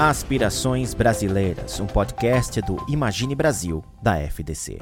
[0.00, 4.78] Aspirações Brasileiras, um podcast do Imagine Brasil, da FDC.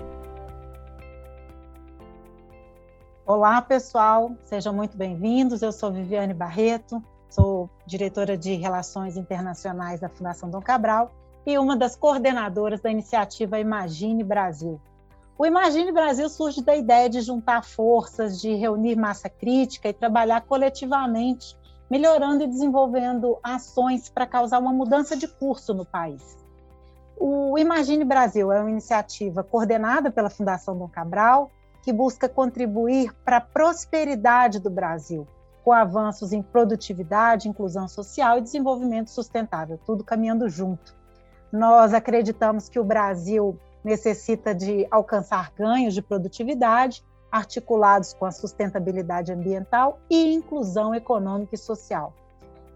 [3.24, 5.62] Olá, pessoal, sejam muito bem-vindos.
[5.62, 11.10] Eu sou Viviane Barreto, sou diretora de Relações Internacionais da Fundação Dom Cabral
[11.46, 14.78] e uma das coordenadoras da iniciativa Imagine Brasil.
[15.38, 20.42] O Imagine Brasil surge da ideia de juntar forças, de reunir massa crítica e trabalhar
[20.42, 21.56] coletivamente,
[21.90, 26.36] melhorando e desenvolvendo ações para causar uma mudança de curso no país.
[27.18, 31.50] O Imagine Brasil é uma iniciativa coordenada pela Fundação Dom Cabral,
[31.82, 35.26] que busca contribuir para a prosperidade do Brasil,
[35.64, 40.94] com avanços em produtividade, inclusão social e desenvolvimento sustentável, tudo caminhando junto.
[41.50, 49.32] Nós acreditamos que o Brasil necessita de alcançar ganhos de produtividade articulados com a sustentabilidade
[49.32, 52.12] ambiental e inclusão econômica e social.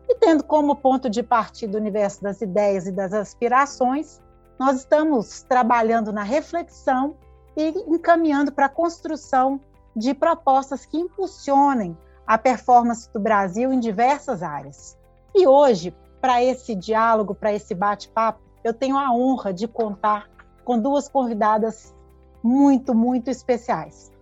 [0.09, 4.21] E tendo como ponto de partida o universo das ideias e das aspirações,
[4.59, 7.17] nós estamos trabalhando na reflexão
[7.57, 9.61] e encaminhando para a construção
[9.95, 14.97] de propostas que impulsionem a performance do Brasil em diversas áreas.
[15.35, 20.29] E hoje, para esse diálogo, para esse bate-papo, eu tenho a honra de contar
[20.65, 21.95] com duas convidadas
[22.43, 24.13] muito, muito especiais.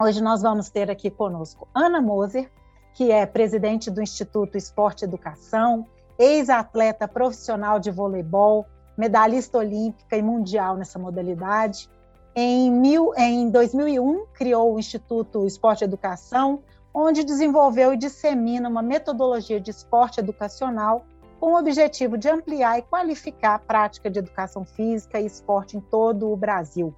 [0.00, 2.48] Hoje nós vamos ter aqui conosco Ana Moser,
[2.94, 5.84] que é presidente do Instituto Esporte Educação,
[6.16, 8.64] ex-atleta profissional de voleibol,
[8.96, 11.90] medalhista olímpica e mundial nessa modalidade,
[12.32, 16.62] em, mil, em 2001, criou o Instituto Esporte Educação,
[16.94, 21.04] onde desenvolveu e dissemina uma metodologia de esporte educacional
[21.40, 25.80] com o objetivo de ampliar e qualificar a prática de educação física e esporte em
[25.80, 26.94] todo o Brasil.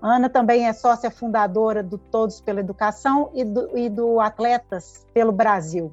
[0.00, 5.32] Ana também é sócia fundadora do Todos pela Educação e do, e do Atletas pelo
[5.32, 5.92] Brasil.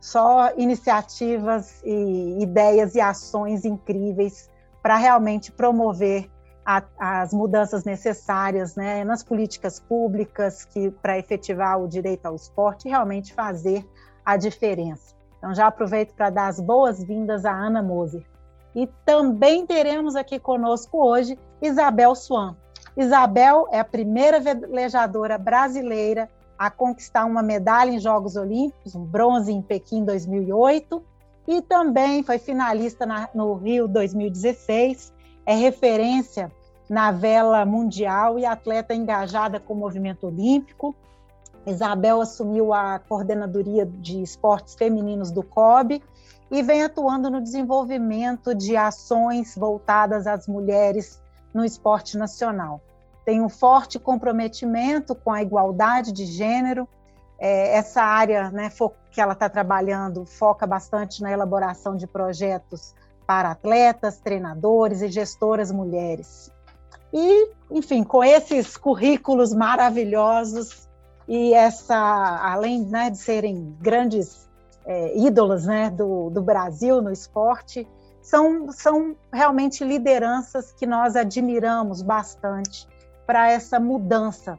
[0.00, 4.50] Só iniciativas e ideias e ações incríveis
[4.82, 6.30] para realmente promover
[6.64, 12.86] a, as mudanças necessárias né, nas políticas públicas que para efetivar o direito ao esporte
[12.86, 13.86] e realmente fazer
[14.24, 15.14] a diferença.
[15.38, 18.24] Então já aproveito para dar as boas-vindas a Ana Moser.
[18.74, 22.56] E também teremos aqui conosco hoje Isabel Swan.
[22.96, 29.52] Isabel é a primeira velejadora brasileira a conquistar uma medalha em Jogos Olímpicos, um bronze
[29.52, 31.02] em Pequim 2008,
[31.48, 35.12] e também foi finalista na, no Rio 2016
[35.46, 36.50] é referência
[36.88, 40.94] na vela mundial e atleta engajada com o movimento olímpico.
[41.66, 46.02] Isabel assumiu a coordenadoria de esportes femininos do COB
[46.50, 51.20] e vem atuando no desenvolvimento de ações voltadas às mulheres
[51.54, 52.80] no esporte nacional.
[53.24, 56.86] Tem um forte comprometimento com a igualdade de gênero.
[57.38, 58.70] É, essa área né,
[59.10, 62.94] que ela está trabalhando foca bastante na elaboração de projetos
[63.26, 66.52] para atletas, treinadores e gestoras mulheres.
[67.12, 70.88] E, enfim, com esses currículos maravilhosos
[71.28, 71.96] e essa,
[72.42, 74.48] além né, de serem grandes
[74.84, 77.88] é, ídolos né, do, do Brasil no esporte,
[78.24, 82.88] são, são realmente lideranças que nós admiramos bastante
[83.26, 84.58] para essa mudança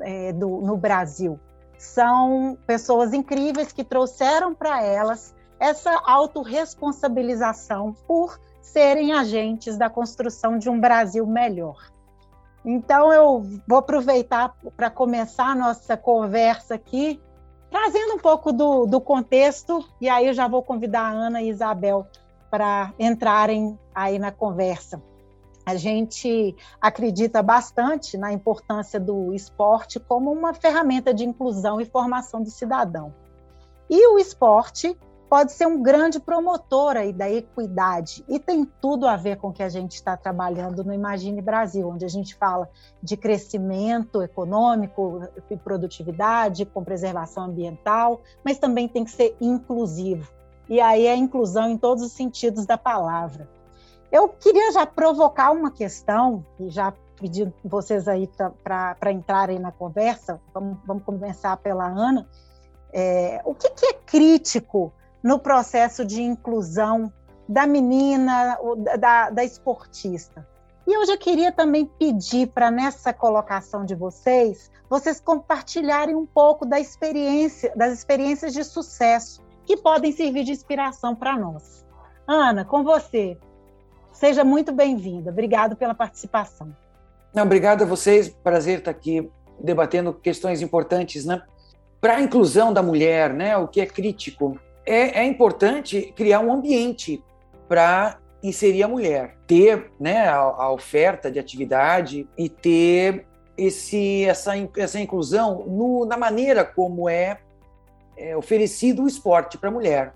[0.00, 1.38] é, do, no Brasil.
[1.78, 10.68] São pessoas incríveis que trouxeram para elas essa autorresponsabilização por serem agentes da construção de
[10.68, 11.76] um Brasil melhor.
[12.64, 17.22] Então, eu vou aproveitar para começar a nossa conversa aqui,
[17.70, 21.44] trazendo um pouco do, do contexto, e aí eu já vou convidar a Ana e
[21.44, 22.04] a Isabel
[22.50, 25.02] para entrarem aí na conversa.
[25.64, 32.40] A gente acredita bastante na importância do esporte como uma ferramenta de inclusão e formação
[32.40, 33.12] do cidadão.
[33.90, 34.96] E o esporte
[35.28, 39.52] pode ser um grande promotor aí da equidade e tem tudo a ver com o
[39.52, 42.68] que a gente está trabalhando no Imagine Brasil, onde a gente fala
[43.02, 50.35] de crescimento econômico e produtividade, com preservação ambiental, mas também tem que ser inclusivo.
[50.68, 53.48] E aí é inclusão em todos os sentidos da palavra.
[54.10, 58.28] Eu queria já provocar uma questão, e já pedir vocês aí
[58.62, 62.26] para entrarem na conversa, vamos, vamos começar pela Ana.
[62.92, 64.92] É, o que, que é crítico
[65.22, 67.12] no processo de inclusão
[67.48, 68.58] da menina,
[68.98, 70.46] da, da esportista.
[70.86, 76.64] E eu já queria também pedir para nessa colocação de vocês, vocês compartilharem um pouco
[76.64, 81.84] da experiência, das experiências de sucesso que podem servir de inspiração para nós.
[82.26, 83.36] Ana, com você.
[84.12, 85.30] Seja muito bem-vinda.
[85.30, 86.74] Obrigado pela participação.
[87.34, 88.28] Não, obrigado a vocês.
[88.28, 89.30] Prazer estar aqui
[89.60, 91.42] debatendo questões importantes, né?
[92.00, 93.56] Para a inclusão da mulher, né?
[93.56, 97.22] O que é crítico é, é importante criar um ambiente
[97.68, 103.26] para inserir a mulher, ter né, a, a, oferta de atividade e ter
[103.58, 107.40] esse, essa, essa inclusão no, na maneira como é,
[108.16, 110.14] é oferecido o esporte para a mulher.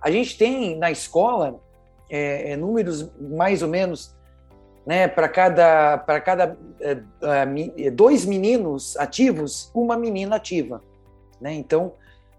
[0.00, 1.60] A gente tem na escola
[2.08, 4.16] é, é, números mais ou menos
[4.86, 6.98] né, para cada, para cada é,
[7.76, 10.82] é, dois meninos ativos, uma menina ativa.
[11.40, 11.52] Né?
[11.52, 11.92] Então,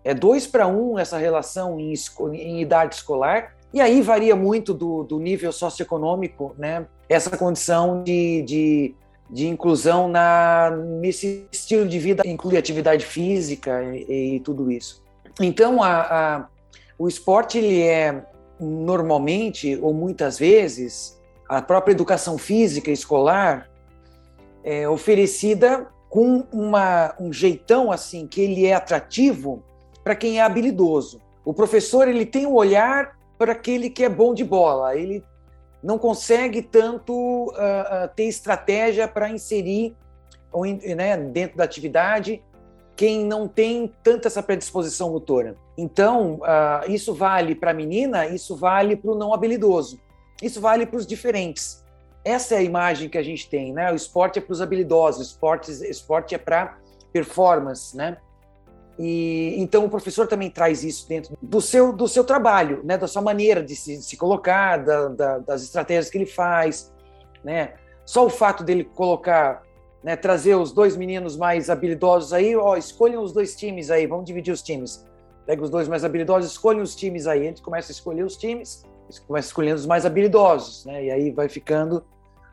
[0.03, 1.93] é dois para um essa relação em,
[2.33, 6.87] em, idade escolar, e aí varia muito do, do nível socioeconômico, né?
[7.07, 8.95] essa condição de, de,
[9.29, 15.03] de, inclusão na, nesse estilo de vida, inclui atividade física e, e tudo isso.
[15.39, 16.47] Então, a, a,
[16.97, 18.25] o esporte ele é
[18.59, 21.17] normalmente ou muitas vezes
[21.47, 23.69] a própria educação física escolar
[24.63, 29.63] é oferecida com uma, um jeitão assim que ele é atrativo
[30.03, 31.21] para quem é habilidoso.
[31.45, 34.95] O professor ele tem um olhar para aquele que é bom de bola.
[34.95, 35.23] Ele
[35.81, 39.95] não consegue tanto uh, uh, ter estratégia para inserir
[40.95, 42.43] né, dentro da atividade
[42.95, 45.55] quem não tem tanta essa predisposição motora.
[45.77, 49.97] Então, uh, isso vale para a menina, isso vale para o não habilidoso.
[50.43, 51.85] Isso vale para os diferentes.
[52.25, 53.89] Essa é a imagem que a gente tem, né?
[53.91, 56.77] O esporte é para os habilidosos, esporte, esporte é para
[57.13, 58.17] performance, né?
[58.99, 62.97] E então o professor também traz isso dentro do seu do seu trabalho, né?
[62.97, 66.93] Da sua maneira de se, de se colocar, da, da, das estratégias que ele faz,
[67.43, 67.75] né?
[68.05, 69.63] Só o fato dele colocar,
[70.03, 70.15] né?
[70.15, 74.53] Trazer os dois meninos mais habilidosos aí, ó, escolham os dois times aí, vamos dividir
[74.53, 75.05] os times.
[75.45, 77.41] Pega os dois mais habilidosos, escolhem os times aí.
[77.41, 78.83] A gente começa a escolher os times
[79.27, 81.05] começa escolhendo os mais habilidosos, né?
[81.05, 82.03] E aí vai ficando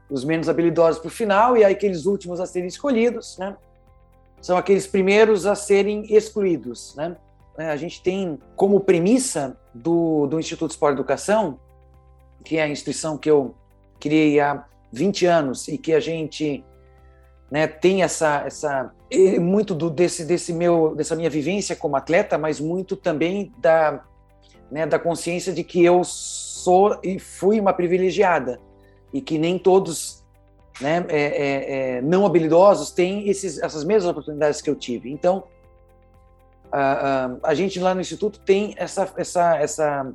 [0.08, 3.56] os menos habilidosos para o final, e aí aqueles últimos a serem escolhidos, né?
[4.40, 7.16] São aqueles primeiros a serem excluídos, né?
[7.58, 11.58] É, a gente tem como premissa do, do Instituto Esporte Educação,
[12.44, 13.54] que é a instituição que eu
[13.98, 16.62] criei há 20 anos e que a gente
[17.50, 18.92] né, tem essa, essa
[19.40, 24.04] muito do, desse, desse meu, dessa minha vivência como atleta, mas muito também da,
[24.70, 28.60] né, da consciência de que eu sou e fui uma privilegiada
[29.12, 30.25] e que nem todos
[30.80, 35.10] né, é, é, é, não habilidosos têm esses, essas mesmas oportunidades que eu tive.
[35.10, 35.44] Então,
[36.70, 40.12] a, a, a gente lá no Instituto tem essa, essa, essa,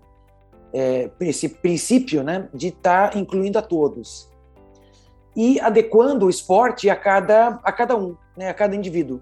[0.73, 4.29] é, esse princípio né, de estar tá incluindo a todos
[5.35, 9.21] e adequando o esporte a cada, a cada um, né, a cada indivíduo.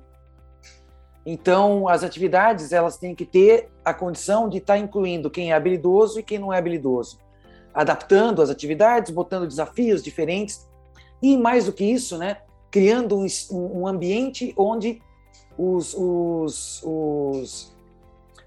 [1.25, 5.53] Então, as atividades elas têm que ter a condição de estar tá incluindo quem é
[5.53, 7.19] habilidoso e quem não é habilidoso,
[7.73, 10.68] adaptando as atividades, botando desafios diferentes
[11.21, 12.37] e mais do que isso, né,
[12.71, 15.01] criando um, um ambiente onde
[15.57, 17.75] os, os, os,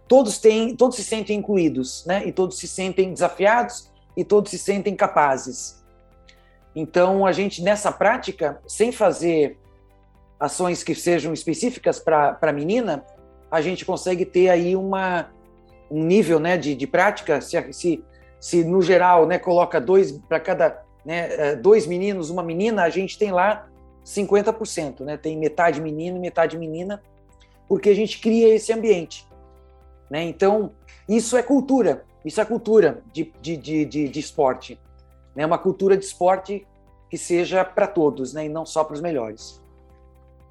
[0.08, 4.58] todos têm, todos se sentem incluídos, né, e todos se sentem desafiados e todos se
[4.58, 5.82] sentem capazes.
[6.74, 9.58] Então, a gente nessa prática, sem fazer
[10.40, 13.04] ações que sejam específicas para a menina,
[13.50, 15.30] a gente consegue ter aí uma,
[15.90, 17.40] um nível né, de, de prática.
[17.40, 18.04] Se, se,
[18.40, 22.90] se no geral né, coloca dois para cada né, é, dois meninos, uma menina, a
[22.90, 23.68] gente tem lá
[24.04, 25.16] 50%, né?
[25.16, 27.02] Tem metade menino e metade menina,
[27.68, 29.26] porque a gente cria esse ambiente.
[30.10, 30.24] Né?
[30.24, 30.72] Então,
[31.08, 34.78] isso é cultura, isso é cultura de, de, de, de, de esporte.
[35.34, 35.46] Né?
[35.46, 36.66] Uma cultura de esporte
[37.08, 38.46] que seja para todos, né?
[38.46, 39.62] e não só para os melhores.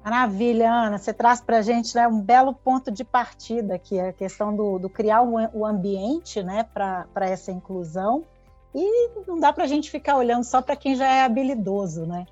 [0.04, 0.98] Maravilha, Ana.
[0.98, 4.78] Você traz para a gente né, um belo ponto de partida aqui, a questão do,
[4.78, 8.24] do criar o, ambiente né, para essa inclusão.
[8.74, 12.06] E não dá para a gente ficar olhando só para quem já é habilidoso.
[12.06, 12.26] Né?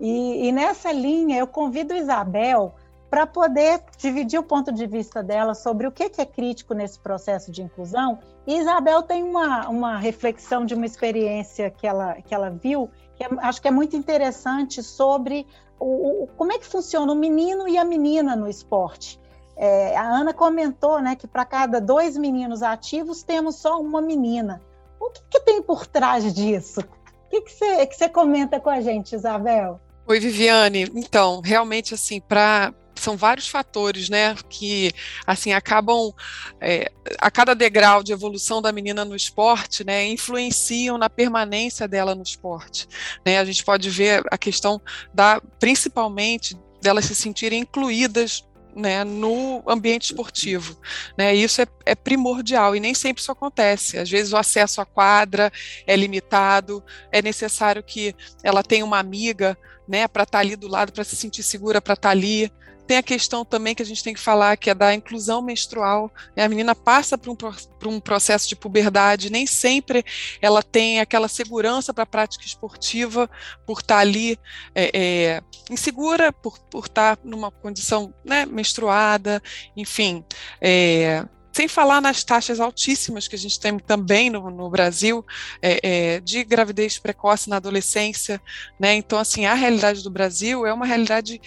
[0.00, 2.74] E, e nessa linha, eu convido Isabel
[3.08, 7.52] para poder dividir o ponto de vista dela sobre o que é crítico nesse processo
[7.52, 8.18] de inclusão.
[8.46, 13.24] E Isabel tem uma, uma reflexão de uma experiência que ela, que ela viu, que
[13.24, 15.46] é, acho que é muito interessante sobre
[15.78, 19.20] o, o, como é que funciona o menino e a menina no esporte.
[19.56, 24.60] É, a Ana comentou né, que para cada dois meninos ativos temos só uma menina.
[25.00, 26.80] O que, que tem por trás disso?
[26.80, 29.80] O que, você, que você comenta com a gente, Isabel?
[30.06, 30.88] Oi, Viviane.
[30.94, 34.90] Então, realmente, assim, para são vários fatores, né, que
[35.26, 36.12] assim acabam
[36.60, 42.14] é, a cada degrau de evolução da menina no esporte, né, influenciam na permanência dela
[42.14, 42.88] no esporte.
[43.24, 43.38] Né?
[43.38, 44.80] A gente pode ver a questão
[45.12, 48.45] da, principalmente, delas se sentirem incluídas
[48.76, 50.78] né, no ambiente esportivo.
[51.16, 53.98] Né, isso é, é, primordial e nem sempre isso acontece.
[53.98, 55.50] Às vezes o acesso à quadra
[55.86, 58.14] é limitado, é necessário que
[58.44, 59.56] ela tenha uma amiga
[59.88, 62.52] né, para estar tá ali do lado, para se sentir segura, para estar tá ali.
[62.86, 66.12] Tem a questão também que a gente tem que falar, que é da inclusão menstrual.
[66.36, 66.44] Né?
[66.44, 70.04] A menina passa por um, por um processo de puberdade, nem sempre
[70.40, 73.28] ela tem aquela segurança para a prática esportiva,
[73.66, 74.38] por estar tá ali
[74.74, 79.42] é, é, insegura, por, por estar numa condição né, menstruada,
[79.76, 80.24] enfim.
[80.60, 81.24] É,
[81.56, 85.24] sem falar nas taxas altíssimas que a gente tem também no, no Brasil
[85.62, 88.38] é, é, de gravidez precoce na adolescência,
[88.78, 88.92] né?
[88.92, 91.40] Então, assim, a realidade do Brasil é uma realidade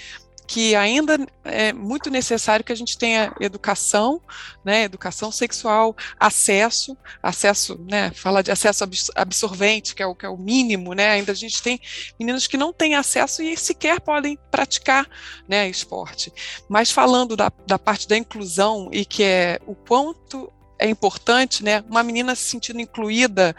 [0.50, 4.20] que ainda é muito necessário que a gente tenha educação,
[4.66, 8.84] né, educação sexual, acesso, acesso, né, fala de acesso
[9.16, 11.80] absorvente, que é o que é o mínimo, né, ainda a gente tem
[12.20, 15.08] meninos que não têm acesso e sequer podem praticar,
[15.48, 16.34] né, esporte.
[16.68, 21.84] Mas falando da, da parte da inclusão e que é o quanto é importante, né?
[21.90, 23.54] Uma menina se sentindo incluída,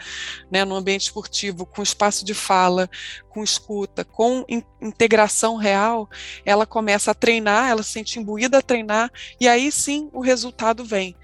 [0.49, 2.89] né, no ambiente esportivo, com espaço de fala,
[3.29, 6.09] com escuta, com in integração real,
[6.43, 10.83] ela começa a treinar, ela se sente imbuída a treinar e aí sim o resultado
[10.83, 11.15] vem.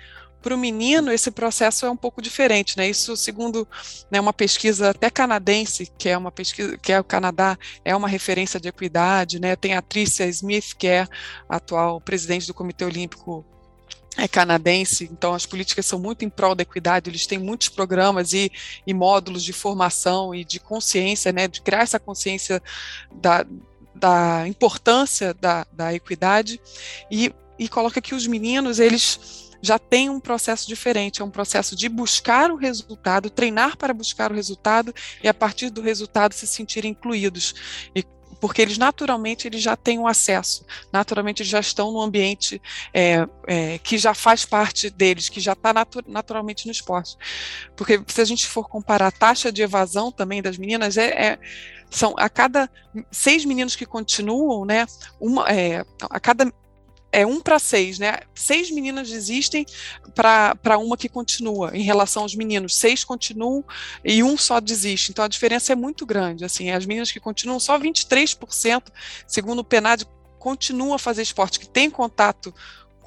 [0.44, 2.88] Para o menino, esse processo é um pouco diferente, né?
[2.88, 3.68] Isso, segundo
[4.12, 8.08] né, uma pesquisa até canadense, que é uma pesquisa que é o Canadá, é uma
[8.08, 9.56] referência de equidade, né?
[9.56, 11.08] Tem a Tricia Smith, que é
[11.50, 13.44] a atual presidente do Comitê Olímpico
[14.18, 18.34] é canadense, então as políticas são muito em prol da equidade, eles têm muitos programas
[18.34, 18.52] e,
[18.86, 22.62] e módulos de formação e de consciência, né, de criar essa consciência
[23.14, 23.46] da,
[23.94, 26.60] da importância da, da equidade,
[27.12, 31.76] e, e coloca que os meninos, eles já têm um processo diferente, é um processo
[31.76, 34.94] de buscar o resultado, treinar para buscar o resultado
[35.24, 37.56] e a partir do resultado se sentirem incluídos.
[37.96, 38.04] E
[38.40, 42.62] porque eles naturalmente eles já têm um acesso, naturalmente eles já estão no ambiente
[42.94, 47.18] é, é, que já faz parte deles, que já está natu naturalmente no esporte.
[47.76, 51.40] Porque se a gente for comparar a taxa de evasão também das meninas, é, é
[51.90, 52.70] são a cada
[53.12, 54.86] seis meninos que continuam, né,
[55.20, 56.52] uma, é, a cada
[57.12, 58.20] é um para seis, né?
[58.36, 59.66] Seis meninas desistem
[60.14, 62.76] para uma que continua em relação aos meninos.
[62.76, 63.64] Seis continuam
[64.04, 65.12] e um só desiste.
[65.12, 66.44] Então a diferença é muito grande.
[66.44, 68.84] Assim, as meninas que continuam, só 23%,
[69.26, 70.06] segundo o PNAD,
[70.38, 72.54] continuam a fazer esporte, que tem contato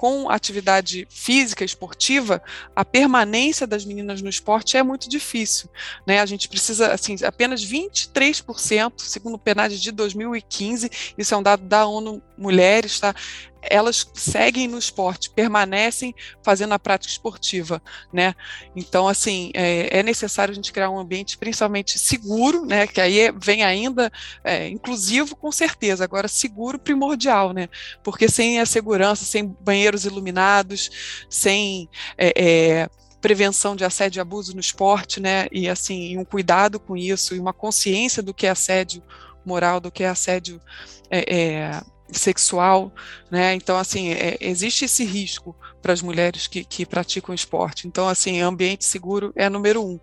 [0.01, 2.43] com atividade física, esportiva,
[2.75, 5.69] a permanência das meninas no esporte é muito difícil.
[6.07, 6.21] Né?
[6.21, 11.67] A gente precisa, assim, apenas 23%, segundo o PNAD de 2015, isso é um dado
[11.67, 13.15] da ONU Mulheres, tá?
[13.63, 18.35] Elas seguem no esporte, permanecem fazendo a prática esportiva, né?
[18.75, 22.87] Então, assim, é, é necessário a gente criar um ambiente principalmente seguro, né?
[22.87, 24.11] Que aí vem ainda
[24.43, 27.69] é, inclusivo, com certeza, agora seguro primordial, né?
[28.03, 32.91] Porque sem a segurança, sem banheiros iluminados, sem é, é
[33.21, 35.47] prevenção de assédio e abuso no esporte, né?
[35.53, 39.03] E assim, um cuidado com isso e uma consciência do que é assédio
[39.45, 40.61] moral, do que é assédio
[41.11, 41.81] é, é,
[42.13, 42.93] sexual,
[43.31, 43.55] né?
[43.55, 47.87] Então, assim, é, existe esse risco para as mulheres que, que praticam esporte.
[47.87, 49.99] Então, assim, ambiente seguro é número um.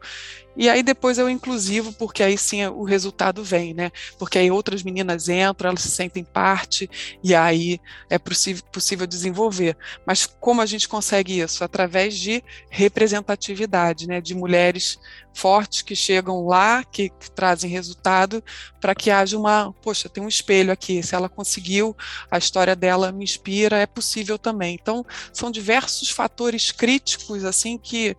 [0.55, 3.91] E aí depois é o inclusivo, porque aí sim o resultado vem, né?
[4.17, 6.89] Porque aí outras meninas entram, elas se sentem parte,
[7.23, 9.77] e aí é possível, desenvolver.
[10.03, 11.63] Mas como a gente consegue isso?
[11.63, 14.19] Através de representatividade, né?
[14.19, 14.97] De mulheres
[15.38, 18.44] fortes que chegam lá, que, que trazem resultado,
[18.82, 21.96] para que haja uma, poxa, tem um espelho aqui, se ela conseguiu,
[22.32, 24.74] a história dela me inspira, é possível também.
[24.82, 28.17] Então, são diversos fatores críticos, assim, que,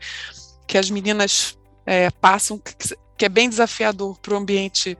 [0.64, 2.60] que as meninas é, passam,
[3.16, 4.96] que é bem desafiador para o ambiente,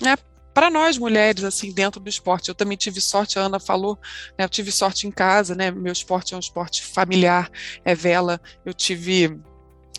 [0.00, 0.16] né,
[0.52, 2.48] para nós mulheres, assim, dentro do esporte.
[2.48, 3.96] Eu também tive sorte, a Ana falou,
[4.36, 7.48] né, eu tive sorte em casa, né, meu esporte é um esporte familiar,
[7.84, 9.38] é vela, eu tive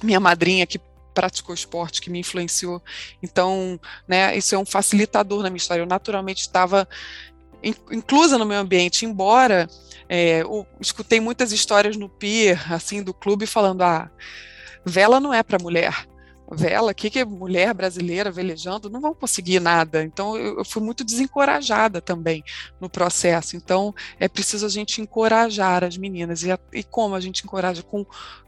[0.03, 0.77] minha madrinha que
[1.13, 2.81] praticou esporte, que me influenciou.
[3.21, 5.81] Então, né, isso é um facilitador na minha história.
[5.81, 6.87] Eu naturalmente estava
[7.89, 9.69] inclusa no meu ambiente, embora
[10.09, 14.11] é, eu escutei muitas histórias no PIR, assim, do clube, falando, ah,
[14.85, 16.05] vela não é para mulher
[16.53, 20.03] vela, o que, que mulher brasileira velejando não vão conseguir nada.
[20.03, 22.43] Então eu, fui muito desencorajada também
[22.79, 23.55] no processo.
[23.55, 26.43] Então é preciso a gente encorajar as meninas.
[26.43, 27.83] E, a, e como a gente encoraja?
[27.83, 28.05] Com,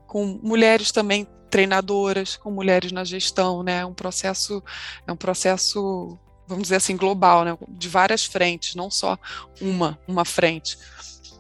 [0.08, 3.80] com mulheres também treinadoras, com mulheres na gestão, né?
[3.80, 4.64] É um processo,
[5.08, 7.58] é um processo, vamos dizer assim, global, né?
[7.70, 9.18] De várias frentes, não só
[9.62, 10.78] uma, uma frente.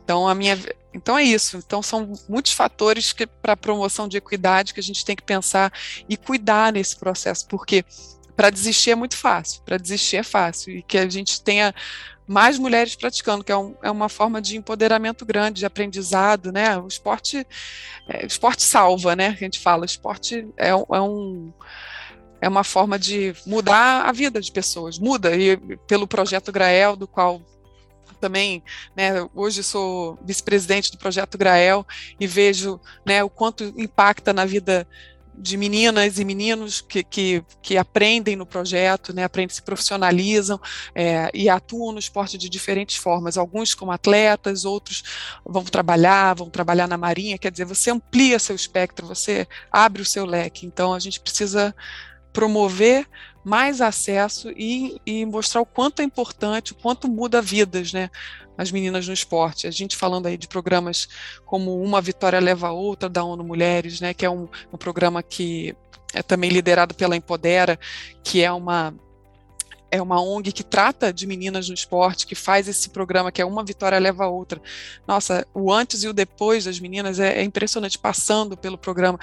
[0.03, 0.57] Então, a minha,
[0.93, 1.57] então é isso.
[1.57, 5.23] Então são muitos fatores que para a promoção de equidade que a gente tem que
[5.23, 5.71] pensar
[6.07, 7.83] e cuidar nesse processo, porque
[8.35, 11.73] para desistir é muito fácil, para desistir é fácil e que a gente tenha
[12.27, 16.77] mais mulheres praticando, que é, um, é, uma forma de empoderamento grande, de aprendizado, né?
[16.77, 17.45] O esporte,
[18.07, 19.27] é, esporte salva, né?
[19.27, 21.53] A gente fala, esporte é, é um
[22.41, 27.07] é uma forma de mudar a vida de pessoas, muda, e pelo projeto Grael, do
[27.07, 27.41] qual
[28.19, 28.63] também,
[28.95, 31.85] né, hoje sou vice-presidente do projeto Grael
[32.19, 34.87] e vejo né, o quanto impacta na vida
[35.37, 40.59] de meninas e meninos que, que, que aprendem no projeto, né, aprendem, se profissionalizam
[40.93, 43.37] é, e atuam no esporte de diferentes formas.
[43.37, 45.03] Alguns como atletas, outros
[45.45, 47.37] vão trabalhar, vão trabalhar na marinha.
[47.37, 50.65] Quer dizer, você amplia seu espectro, você abre o seu leque.
[50.65, 51.75] Então, a gente precisa
[52.35, 53.07] promover
[53.43, 58.09] mais acesso e, e mostrar o quanto é importante, o quanto muda vidas, né?
[58.57, 59.67] as meninas no esporte.
[59.67, 61.07] A gente falando aí de programas
[61.45, 65.21] como Uma Vitória Leva a Outra, da ONU Mulheres, né, que é um, um programa
[65.21, 65.75] que
[66.13, 67.77] é também liderado pela Empodera,
[68.23, 68.93] que é uma
[69.91, 73.45] é uma ONG que trata de meninas no esporte, que faz esse programa que é
[73.45, 74.61] uma vitória leva a outra.
[75.07, 79.19] Nossa, o antes e o depois das meninas é, é impressionante, passando pelo programa,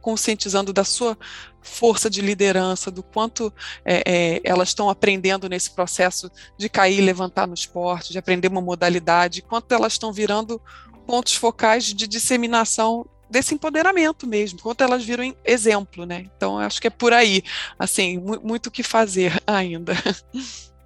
[0.00, 1.16] conscientizando da sua
[1.60, 3.52] força de liderança, do quanto
[3.84, 8.48] é, é, elas estão aprendendo nesse processo de cair e levantar no esporte, de aprender
[8.48, 10.60] uma modalidade, quanto elas estão virando
[11.06, 16.26] pontos focais de disseminação desse empoderamento mesmo, quanto elas viram exemplo, né?
[16.36, 17.42] Então, acho que é por aí,
[17.76, 19.92] assim, muito o que fazer ainda.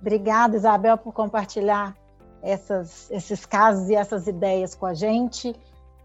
[0.00, 1.95] Obrigada, Isabel, por compartilhar
[2.43, 5.55] essas, esses casos e essas ideias com a gente.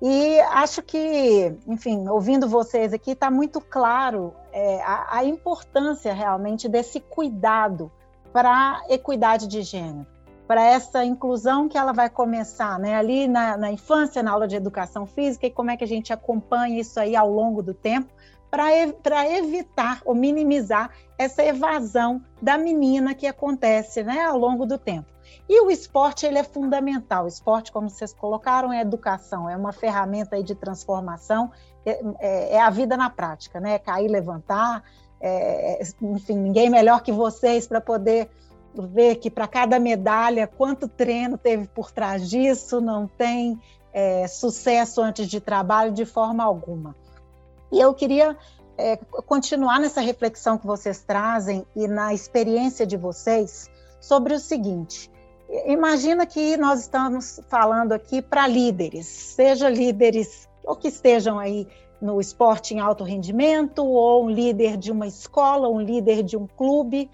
[0.01, 6.67] E acho que, enfim, ouvindo vocês aqui, está muito claro é, a, a importância realmente
[6.67, 7.89] desse cuidado
[8.33, 10.12] para a equidade de gênero
[10.53, 12.93] para essa inclusão que ela vai começar, né?
[12.93, 16.13] Ali na, na, infância, na aula de educação física, e como é que a gente
[16.13, 18.13] acompanha isso aí ao longo do tempo,
[18.51, 25.11] para evitar ou minimizar essa evasão da menina que acontece né, ao longo do tempo.
[25.49, 27.25] E o esporte ele é fundamental.
[27.25, 31.51] O esporte, como vocês colocaram, é educação, é uma ferramenta aí de transformação,
[31.83, 33.79] é, é, é a vida na prática, né?
[33.79, 34.83] Cair, levantar,
[35.19, 38.29] é, enfim, ninguém melhor que vocês para poder
[38.75, 43.59] ver que para cada medalha, quanto treino teve por trás disso, não tem
[43.93, 46.95] é, sucesso antes de trabalho de forma alguma.
[47.71, 48.37] E eu queria
[48.77, 55.11] é, continuar nessa reflexão que vocês trazem e na experiência de vocês sobre o seguinte:
[55.67, 61.67] imagina que nós estamos falando aqui para líderes, seja líderes ou que estejam aí
[62.01, 66.47] no esporte em alto rendimento, ou um líder de uma escola, um líder de um
[66.47, 67.09] clube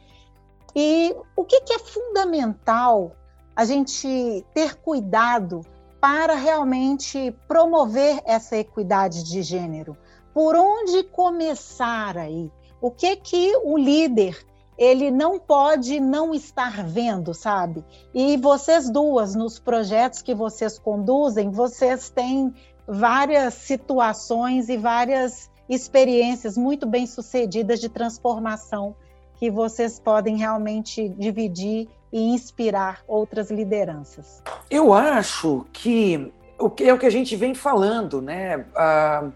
[0.75, 3.11] e o que, que é fundamental
[3.55, 5.61] a gente ter cuidado
[5.99, 9.97] para realmente promover essa equidade de gênero?
[10.33, 12.51] Por onde começar aí?
[12.81, 14.45] O que que o líder
[14.77, 17.83] ele não pode não estar vendo, sabe?
[18.13, 22.53] E vocês duas, nos projetos que vocês conduzem, vocês têm
[22.87, 28.95] várias situações e várias experiências muito bem sucedidas de transformação
[29.39, 34.43] que vocês podem realmente dividir e inspirar outras lideranças?
[34.69, 38.65] Eu acho que o que é o que a gente vem falando, né?
[38.75, 39.29] Ah,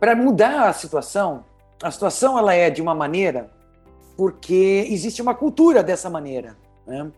[0.00, 1.44] Para mudar a situação,
[1.82, 3.50] a situação ela é de uma maneira
[4.16, 6.56] porque existe uma cultura dessa maneira.
[6.86, 7.08] Né?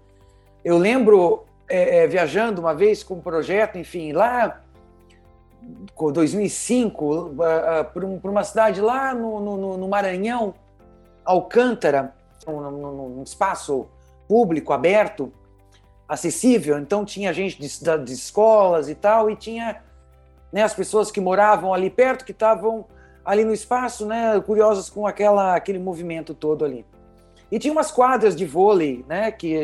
[0.62, 4.60] Eu lembro é, é, viajando uma vez com um projeto, enfim, lá
[5.94, 7.34] com 2005
[7.92, 10.54] para uma cidade lá no, no, no Maranhão
[11.30, 12.12] Alcântara,
[12.46, 13.86] num, espaço
[14.26, 15.32] público, aberto,
[16.08, 16.78] acessível.
[16.78, 19.80] Então tinha gente de, de escolas e tal, e tinha
[20.52, 22.86] né, as pessoas que moravam ali perto, que estavam
[23.24, 26.84] ali no espaço, né, curiosas com aquela, aquele movimento todo ali.
[27.50, 29.56] E tinha umas quadras de vôlei, né, que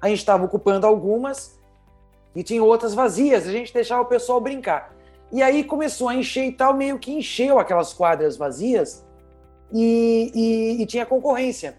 [0.00, 1.58] a gente estava ocupando algumas
[2.34, 4.94] e tinha outras vazias, a gente deixava o pessoal brincar.
[5.30, 9.04] E aí começou a encher e tal, meio que encheu aquelas quadras vazias
[9.72, 11.76] e, e, e tinha concorrência.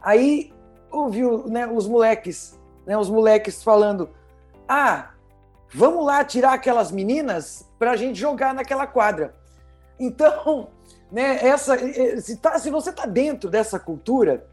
[0.00, 0.52] Aí
[0.90, 4.10] ouviu né, os moleques, né, os moleques falando:
[4.68, 5.10] ah,
[5.72, 9.34] vamos lá tirar aquelas meninas para a gente jogar naquela quadra.
[9.98, 10.68] Então,
[11.10, 11.76] né, essa,
[12.20, 14.46] se, tá, se você está dentro dessa cultura,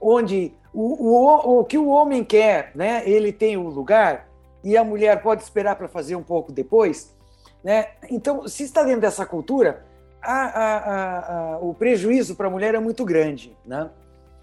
[0.00, 4.28] onde o, o, o que o homem quer, né, ele tem um lugar
[4.64, 7.14] e a mulher pode esperar para fazer um pouco depois,
[7.62, 7.88] né?
[8.10, 9.84] Então, se está dentro dessa cultura,
[10.32, 13.56] a, a, o prejuízo para a mulher é muito grande.
[13.64, 13.90] Né?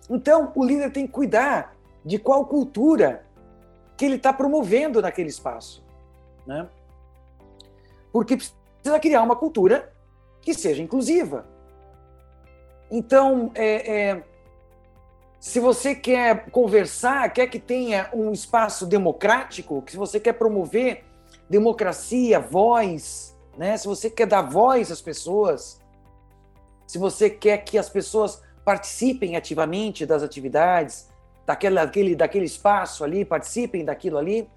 [0.09, 3.25] Então, o líder tem que cuidar de qual cultura
[3.95, 5.83] que ele está promovendo naquele espaço.
[6.45, 6.67] Né?
[8.11, 9.91] Porque precisa criar uma cultura
[10.41, 11.45] que seja inclusiva.
[12.91, 14.23] Então, é, é,
[15.39, 21.03] se você quer conversar, quer que tenha um espaço democrático, se você quer promover
[21.49, 23.77] democracia, voz, né?
[23.77, 25.79] se você quer dar voz às pessoas,
[26.87, 31.09] se você quer que as pessoas participem ativamente das atividades,
[31.45, 34.47] daquele, daquele, daquele espaço ali, participem daquilo ali,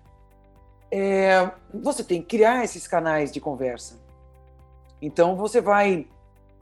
[0.91, 3.99] é, você tem que criar esses canais de conversa.
[5.01, 6.07] Então você vai,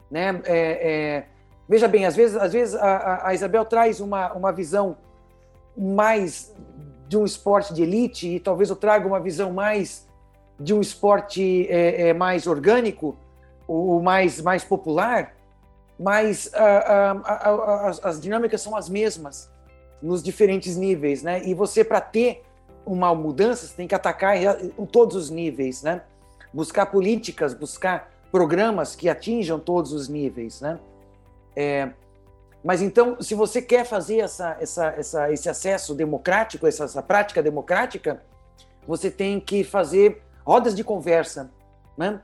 [0.09, 0.41] né?
[0.45, 1.25] É, é,
[1.69, 4.97] veja bem, às vezes, às vezes a, a, Isabel traz uma, uma visão
[5.77, 6.53] mais
[7.07, 10.04] de um esporte de elite e talvez eu traga uma visão mais
[10.59, 13.17] de um esporte é, é, mais orgânico,
[13.67, 15.35] o mais mais popular,
[15.99, 19.49] mas a, as, as dinâmicas são as mesmas
[20.01, 21.41] nos diferentes níveis, né?
[21.45, 22.43] E você para ter
[22.85, 26.01] uma mudança, você tem que atacar em todos os níveis, né?
[26.53, 30.79] Buscar políticas, buscar programas que atinjam todos os níveis, né?
[31.55, 31.89] É,
[32.63, 37.41] mas então, se você quer fazer essa, essa, essa, esse acesso democrático, essa, essa prática
[37.41, 38.21] democrática,
[38.87, 41.51] você tem que fazer rodas de conversa,
[41.97, 42.21] né?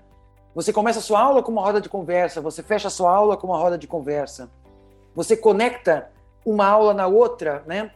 [0.53, 3.37] Você começa a sua aula com uma roda de conversa, você fecha a sua aula
[3.37, 4.49] com uma roda de conversa.
[5.15, 6.11] Você conecta
[6.45, 7.91] uma aula na outra, né?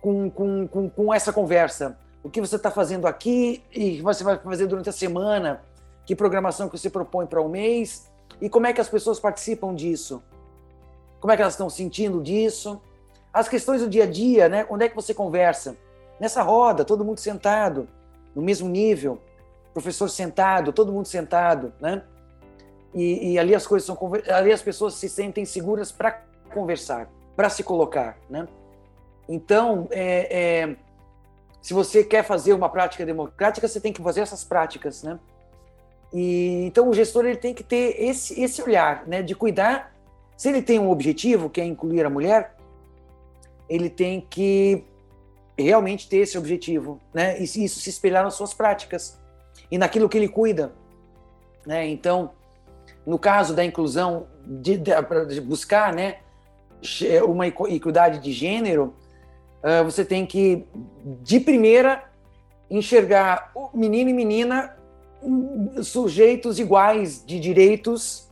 [0.00, 1.98] Com, com, com, com essa conversa.
[2.22, 5.62] O que você está fazendo aqui e você vai fazer durante a semana,
[6.04, 8.10] que programação que você propõe para o um mês
[8.40, 10.22] e como é que as pessoas participam disso.
[11.20, 12.80] Como é que elas estão sentindo disso.
[13.32, 14.66] As questões do dia a dia, né?
[14.70, 15.76] Onde é que você conversa?
[16.20, 17.88] Nessa roda, todo mundo sentado,
[18.34, 19.20] no mesmo nível,
[19.76, 22.02] professor sentado, todo mundo sentado, né?
[22.94, 23.98] E, e ali as coisas são
[24.34, 26.22] ali as pessoas se sentem seguras para
[26.54, 28.48] conversar para se colocar, né?
[29.28, 30.76] Então, é, é,
[31.60, 35.18] se você quer fazer uma prática democrática, você tem que fazer essas práticas, né?
[36.10, 39.94] E então o gestor ele tem que ter esse esse olhar, né, de cuidar.
[40.38, 42.56] Se ele tem um objetivo que é incluir a mulher,
[43.68, 44.84] ele tem que
[45.58, 47.38] realmente ter esse objetivo, né?
[47.38, 49.20] E isso se espelhar nas suas práticas
[49.70, 50.72] e naquilo que ele cuida,
[51.66, 51.86] né?
[51.86, 52.30] Então,
[53.06, 56.18] no caso da inclusão, de, de, buscar, né,
[57.26, 58.94] uma equidade de gênero,
[59.62, 60.64] uh, você tem que,
[61.22, 62.04] de primeira,
[62.70, 64.76] enxergar o menino e menina
[65.22, 68.28] hum, sujeitos iguais de direitos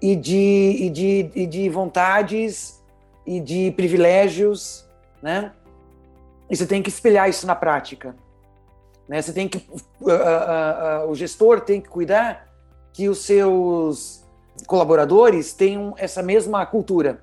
[0.00, 2.82] e de, e de, e de vontades
[3.24, 4.86] e de privilégios,
[5.22, 5.52] né?
[6.48, 8.14] E você tem que espelhar isso na prática.
[9.08, 9.22] Né?
[9.22, 12.48] Você tem que, uh, uh, o gestor tem que cuidar
[12.92, 14.24] que os seus
[14.66, 17.20] colaboradores tenham essa mesma cultura.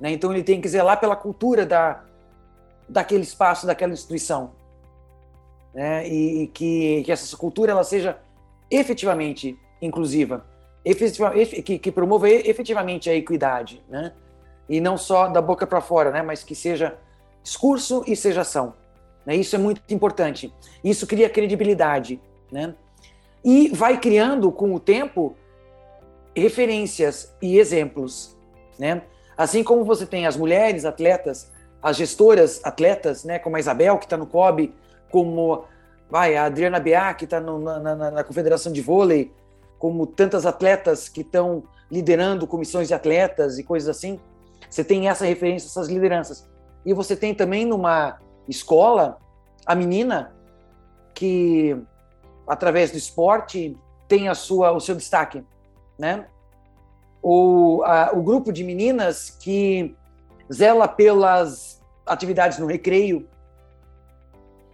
[0.00, 0.12] Né?
[0.12, 2.04] Então ele tem que zelar pela cultura da,
[2.88, 4.52] daquele espaço, daquela instituição.
[5.74, 6.08] Né?
[6.08, 8.18] E, e que, que, essa cultura ela seja
[8.70, 10.44] efetivamente inclusiva,
[10.84, 11.32] efetiva,
[11.64, 14.12] que, que, promova efetivamente a equidade, né?
[14.68, 16.22] e não só da boca para fora, né?
[16.22, 16.98] mas que seja
[17.42, 18.74] discurso e seja ação.
[19.30, 19.36] Né?
[19.36, 20.52] Isso é muito importante.
[20.82, 22.20] Isso cria credibilidade.
[22.50, 22.74] Né?
[23.44, 25.36] E vai criando, com o tempo,
[26.34, 28.36] referências e exemplos.
[28.76, 29.02] Né?
[29.38, 34.04] Assim como você tem as mulheres atletas, as gestoras atletas, né, como a Isabel, que
[34.04, 34.74] está no COB,
[35.10, 35.64] como
[36.10, 39.32] vai, a Adriana Beá, que está na, na, na, Confederação de Vôlei,
[39.78, 44.20] como tantas atletas que estão liderando comissões de atletas e coisas assim.
[44.68, 46.46] Você tem essa referência, essas lideranças.
[46.84, 49.18] E você tem também numa escola
[49.66, 50.34] a menina
[51.14, 51.76] que,
[52.46, 53.76] através do esporte,
[54.08, 55.44] tem a sua, o seu destaque,
[55.98, 56.26] né?
[57.22, 59.94] o, a, o grupo de meninas que
[60.52, 63.28] zela pelas atividades no recreio.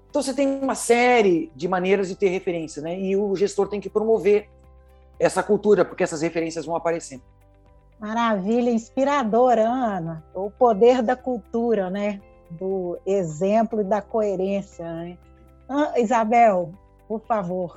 [0.09, 2.99] Então você tem uma série de maneiras de ter referência, né?
[2.99, 4.49] E o gestor tem que promover
[5.19, 7.21] essa cultura, porque essas referências vão aparecer.
[7.99, 10.25] Maravilha, inspiradora, Ana.
[10.35, 12.21] O poder da cultura, né?
[12.51, 14.85] Do exemplo e da coerência.
[14.85, 15.19] Né?
[15.69, 16.73] Ah, Isabel,
[17.09, 17.77] por favor.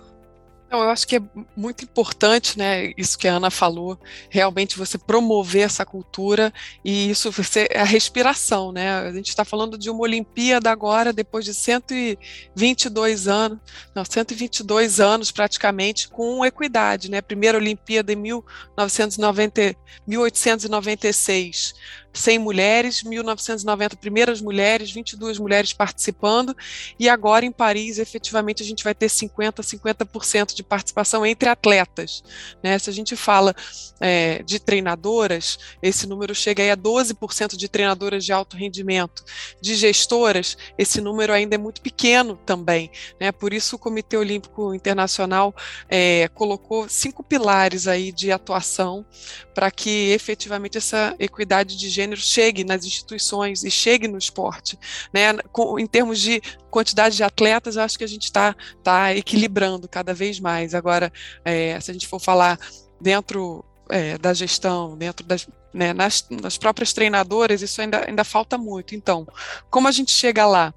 [0.69, 1.21] Não, eu acho que é
[1.58, 3.97] muito importante, né, isso que a Ana falou,
[4.29, 6.53] realmente você promover essa cultura
[6.86, 8.99] e isso ser a respiração, né?
[8.99, 13.58] A gente está falando de uma Olimpíada agora, depois de 122 anos,
[13.95, 17.19] não, 122 anos praticamente, com equidade, né?
[17.19, 21.73] Primeira Olimpíada em 1990, 1896
[22.13, 26.56] 100 mulheres, 1990 primeiras mulheres, 22 mulheres participando,
[27.00, 32.24] e agora em Paris, efetivamente, a gente vai ter 50, 50% de participação entre atletas.
[32.63, 32.78] Né?
[32.80, 33.56] Se a gente fala
[34.00, 39.24] é, de treinadoras, esse número chega aí a 12% de treinadoras de alto rendimento.
[39.62, 42.89] De gestoras, esse número ainda é muito pequeno também.
[43.19, 43.32] Né?
[43.32, 45.56] Por isso o Comitê Olímpico Internacional
[45.88, 49.06] é, colocou cinco pilares aí de atuação
[49.54, 54.80] para que efetivamente essa equidade de gênero chegue nas instituições e chegue no esporte.
[55.14, 55.34] Né?
[55.52, 59.88] Com, em termos de quantidade de atletas, eu acho que a gente está tá equilibrando
[59.88, 60.74] cada vez mais.
[60.74, 61.12] Agora,
[61.44, 62.58] é, se a gente for falar
[63.02, 68.58] dentro é, da gestão, dentro das, né, nas, nas próprias treinadoras, isso ainda, ainda falta
[68.58, 68.96] muito.
[68.96, 69.28] Então,
[69.70, 70.74] como a gente chega lá?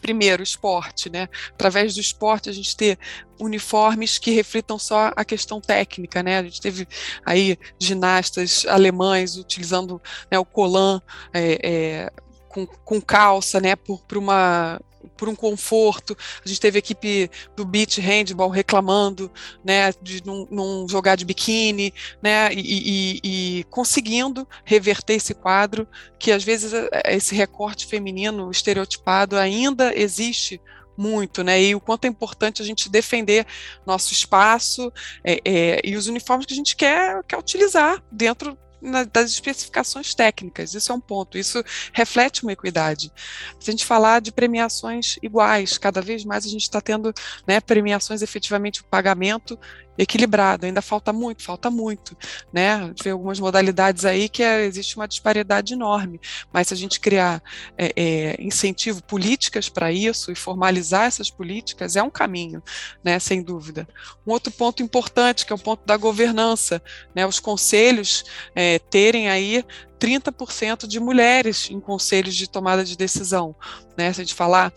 [0.00, 1.28] Primeiro, esporte, né?
[1.52, 2.98] Através do esporte a gente ter
[3.40, 6.38] uniformes que reflitam só a questão técnica, né?
[6.38, 6.86] A gente teve
[7.24, 11.00] aí ginastas alemães utilizando né, o colan
[11.32, 12.12] é, é,
[12.48, 13.76] com, com, calça, né?
[13.76, 14.80] Por, por uma
[15.16, 16.16] por um conforto.
[16.44, 19.30] A gente teve a equipe do beach handball reclamando,
[19.64, 21.92] né, de não, jogar de biquíni,
[22.22, 23.20] né, e, e,
[23.60, 25.88] e, conseguindo reverter esse quadro,
[26.18, 30.60] que às vezes é, é, esse recorte feminino estereotipado ainda existe
[30.96, 31.60] muito, né?
[31.60, 33.46] E o quanto é importante a gente defender
[33.84, 34.90] nosso espaço
[35.22, 40.14] é, é, e os uniformes que a gente quer, quer utilizar dentro na, das especificações
[40.14, 43.12] técnicas, isso é um ponto, isso reflete uma equidade.
[43.58, 47.12] Se a gente falar de premiações iguais, cada vez mais a gente está tendo
[47.46, 49.58] né, premiações efetivamente o pagamento
[49.98, 52.16] equilibrado, ainda falta muito, falta muito,
[52.52, 52.92] né?
[53.02, 56.20] Vê algumas modalidades aí que é, existe uma disparidade enorme,
[56.52, 57.42] mas se a gente criar
[57.76, 62.62] é, é, incentivo, políticas para isso e formalizar essas políticas é um caminho,
[63.02, 63.18] né?
[63.18, 63.88] Sem dúvida.
[64.26, 66.82] Um outro ponto importante que é o ponto da governança,
[67.14, 67.26] né?
[67.26, 69.64] Os conselhos é, terem aí
[69.98, 73.54] 30% de mulheres em conselhos de tomada de decisão,
[73.96, 74.12] né?
[74.12, 74.72] Se a gente falar,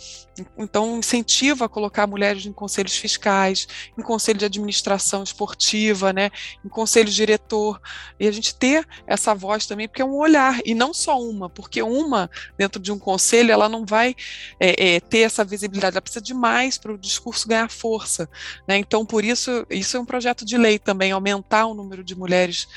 [0.58, 6.30] então incentiva a colocar mulheres em conselhos fiscais, em conselho de administração esportiva, né?
[6.64, 7.82] Em conselho diretor
[8.20, 11.50] e a gente ter essa voz também, porque é um olhar e não só uma,
[11.50, 14.16] porque uma dentro de um conselho ela não vai
[14.60, 18.30] é, é, ter essa visibilidade, ela precisa de mais para o discurso ganhar força,
[18.68, 18.78] né?
[18.78, 22.68] Então por isso isso é um projeto de lei também aumentar o número de mulheres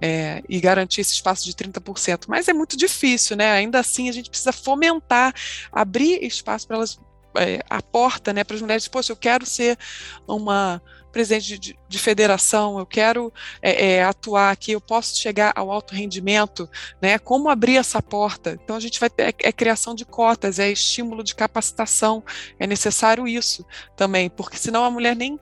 [0.00, 1.91] é, e garantir esse espaço de 30%,
[2.28, 3.52] mas é muito difícil, né?
[3.52, 5.34] Ainda assim a gente precisa fomentar
[5.70, 6.98] abrir espaço para elas,
[7.36, 9.78] é, a porta né, para as mulheres, poxa, eu quero ser
[10.26, 15.70] uma presidente de, de federação, eu quero é, é, atuar aqui, eu posso chegar ao
[15.70, 16.68] alto rendimento,
[17.00, 17.18] né?
[17.18, 18.58] Como abrir essa porta?
[18.62, 22.24] Então a gente vai ter é, é criação de cotas, é estímulo de capacitação,
[22.58, 25.38] é necessário isso também, porque senão a mulher nem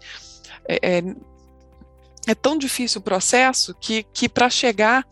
[0.68, 1.02] é, é,
[2.26, 5.06] é tão difícil o processo que, que para chegar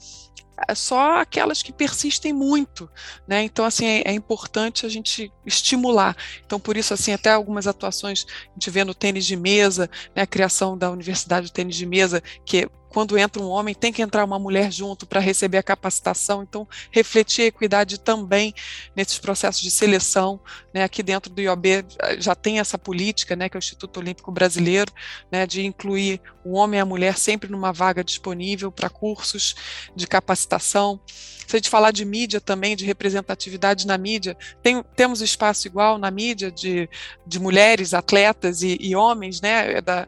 [0.74, 2.90] só aquelas que persistem muito,
[3.26, 3.42] né?
[3.42, 6.16] Então assim é, é, importante a gente estimular.
[6.44, 10.22] Então por isso assim até algumas atuações a gente vê no tênis de mesa, né?
[10.22, 14.02] A criação da Universidade do Tênis de Mesa que quando entra um homem, tem que
[14.02, 16.42] entrar uma mulher junto para receber a capacitação.
[16.42, 18.54] Então, refletir a equidade também
[18.96, 20.40] nesses processos de seleção.
[20.72, 20.82] Né?
[20.82, 21.84] Aqui dentro do IOB eh,
[22.18, 24.92] já tem essa política, né, que é o Instituto Olímpico Brasileiro,
[25.30, 29.54] né, de incluir o homem e a mulher sempre numa vaga disponível para cursos
[29.94, 31.00] de capacitação.
[31.48, 35.96] Se a gente falar de mídia também, de representatividade na mídia, tem, temos espaço igual
[35.96, 36.88] na mídia de,
[37.26, 40.06] de mulheres, atletas e, e homens, né, é da,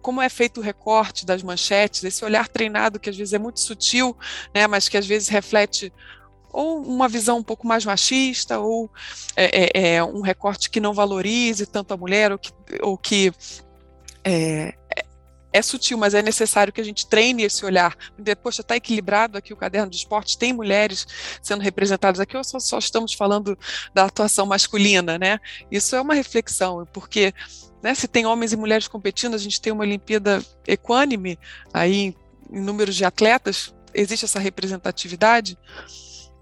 [0.00, 3.60] como é feito o recorte das manchetes, esse olhar treinado que às vezes é muito
[3.60, 4.16] sutil,
[4.54, 5.92] né, mas que às vezes reflete
[6.52, 8.90] ou uma visão um pouco mais machista, ou
[9.36, 13.32] é, é, é um recorte que não valorize tanto a mulher, ou que, ou que
[14.24, 14.74] é,
[15.52, 17.96] é, sutil, mas é necessário que a gente treine esse olhar.
[18.42, 21.06] Poxa, está equilibrado aqui o caderno de esporte, tem mulheres
[21.42, 23.58] sendo representadas aqui, ou só, só estamos falando
[23.92, 25.40] da atuação masculina, né?
[25.70, 27.34] Isso é uma reflexão, porque
[27.82, 31.38] né, se tem homens e mulheres competindo, a gente tem uma Olimpíada equânime
[31.72, 32.14] aí
[32.52, 35.58] em números de atletas, existe essa representatividade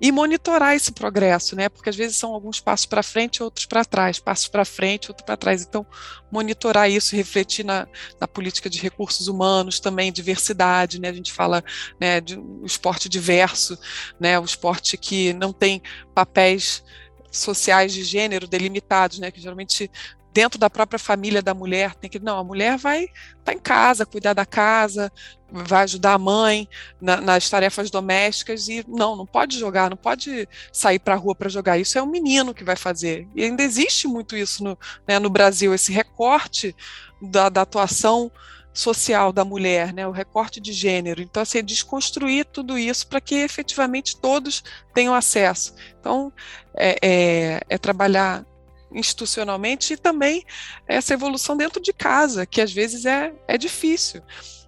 [0.00, 1.68] e monitorar esse progresso, né?
[1.68, 5.26] Porque às vezes são alguns passos para frente, outros para trás, passos para frente, outros
[5.26, 5.62] para trás.
[5.62, 5.84] Então,
[6.30, 7.86] monitorar isso, refletir na,
[8.20, 11.08] na, política de recursos humanos, também diversidade, né?
[11.08, 11.64] A gente fala,
[12.00, 13.76] né, de um esporte diverso,
[14.20, 14.38] né?
[14.38, 15.82] O esporte que não tem
[16.14, 16.84] papéis
[17.30, 19.30] sociais de gênero delimitados, né?
[19.30, 19.90] Que geralmente
[20.32, 23.14] dentro da própria família da mulher, tem que, não, a mulher vai estar
[23.44, 25.10] tá em casa, cuidar da casa,
[25.50, 26.68] vai ajudar a mãe
[27.00, 31.34] na, nas tarefas domésticas e não, não pode jogar, não pode sair para a rua
[31.34, 31.78] para jogar.
[31.78, 33.26] Isso é o menino que vai fazer.
[33.34, 36.74] E ainda existe muito isso no, né, no Brasil, esse recorte
[37.20, 38.30] da, da atuação
[38.72, 41.20] social da mulher, né, o recorte de gênero.
[41.20, 44.62] Então, assim, desconstruir tudo isso para que efetivamente todos
[44.94, 45.74] tenham acesso.
[45.98, 46.32] Então,
[46.76, 48.46] é, é, é trabalhar
[48.92, 50.44] institucionalmente e também
[50.86, 54.22] essa evolução dentro de casa, que às vezes é, é difícil.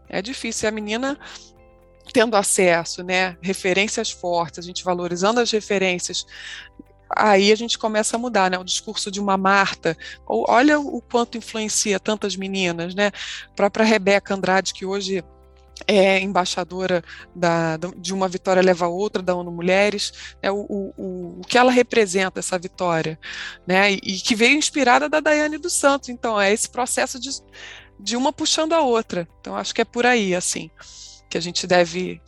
[0.08, 0.68] É difícil.
[0.68, 1.18] A menina
[2.12, 6.26] tendo acesso, né, referências fortes, a gente valorizando as referências,
[7.16, 11.38] aí a gente começa a mudar, né, o discurso de uma Marta, olha o quanto
[11.38, 13.12] influencia tantas meninas, né,
[13.54, 15.24] própria Rebeca Andrade, que hoje
[15.86, 17.02] é embaixadora
[17.34, 21.58] da, de uma vitória leva a outra da ONU Mulheres, né, o, o, o que
[21.58, 23.18] ela representa essa vitória,
[23.66, 26.08] né, e, e, que veio inspirada da Daiane dos Santos.
[26.08, 27.30] Então é esse processo de,
[27.98, 29.28] de uma puxando a outra.
[29.40, 30.70] Então acho que é por aí, assim.
[31.28, 32.20] que a gente deve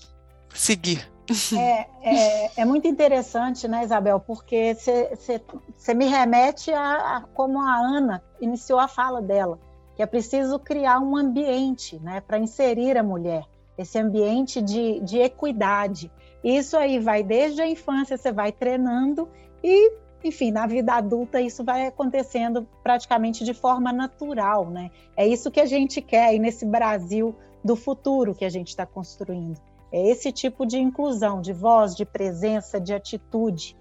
[0.55, 1.11] seguir.
[1.57, 4.21] É, é, é, muito interessante, né, Isabel?
[4.21, 9.59] Porque você me remete a, a, como a Ana iniciou a fala dela,
[9.95, 13.45] que é preciso criar um ambiente né, para inserir a mulher,
[13.77, 16.11] esse ambiente de, de equidade.
[16.43, 19.29] Isso aí vai desde a infância, você vai treinando
[19.63, 19.93] e,
[20.25, 24.91] enfim, na vida adulta isso vai acontecendo praticamente de forma natural, né?
[25.17, 28.85] É isso que a gente quer aí nesse Brasil do futuro que a gente está
[28.85, 29.61] construindo.
[29.93, 33.77] É esse tipo de inclusão, de voz, de presença, de atitude.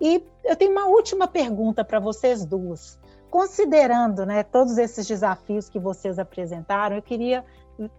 [0.00, 2.98] E eu tenho uma última pergunta para vocês duas.
[3.30, 7.44] Considerando né, todos esses desafios que vocês apresentaram, eu queria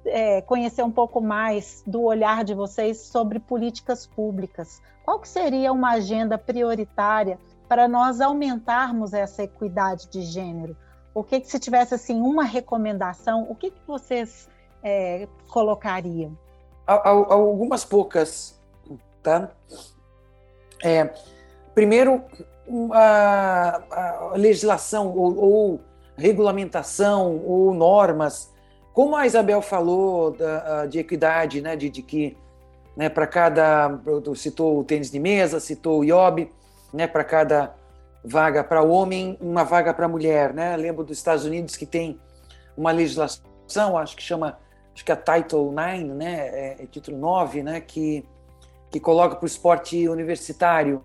[0.06, 4.82] é, conhecer um pouco mais do olhar de vocês sobre políticas públicas.
[5.06, 10.76] Qual que seria uma agenda prioritária para nós aumentarmos essa equidade de gênero?
[11.14, 14.50] O que, que se tivesse assim uma recomendação, o que, que vocês
[14.84, 16.38] é, colocariam?
[16.86, 18.60] algumas poucas,
[19.24, 19.50] tá?
[20.84, 21.14] É,
[21.74, 22.22] primeiro,
[22.94, 25.82] a, a legislação ou, ou,
[26.18, 28.52] regulamentação ou normas,
[28.94, 32.38] como a Isabel falou da, de equidade, né, de, de que
[32.96, 34.00] né, para cada,
[34.36, 36.52] citou o tênis de mesa, citou o IOB,
[36.94, 37.74] né, para cada
[38.24, 40.78] vaga para homem, uma vaga para mulher, né?
[40.78, 42.20] Lembro dos Estados Unidos que tem
[42.78, 44.60] uma legislação, acho que chama
[44.94, 48.26] acho que a Title 9, né, é, é título 9, né, que,
[48.90, 51.02] que coloca para o esporte universitário,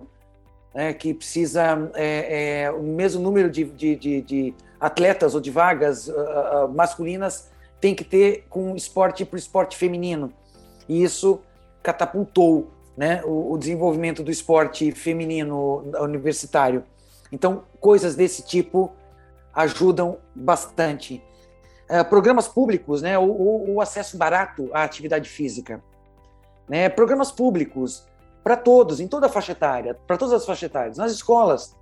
[0.77, 5.51] né, que precisa é, é, o mesmo número de, de, de, de, atletas ou de
[5.51, 10.31] vagas uh, masculinas tem que ter com esporte para o esporte feminino.
[10.87, 11.41] E isso
[11.83, 16.85] catapultou né, o, o desenvolvimento do esporte feminino universitário.
[17.33, 18.93] Então, coisas desse tipo
[19.55, 21.23] ajudam bastante.
[21.89, 25.83] Eh, programas públicos, né, o, o, acesso barato à atividade física,
[26.69, 28.07] né, programas públicos
[28.47, 31.75] para todos, em toda a faixa etária, para todas as faixas etárias, nas escolas,